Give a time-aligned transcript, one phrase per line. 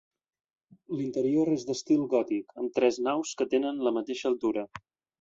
[1.01, 4.71] L'interior és d'estil gòtic, amb tres naus que tenen la mateixa altura.